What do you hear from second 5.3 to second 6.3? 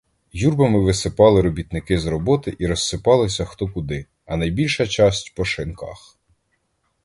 по шинках.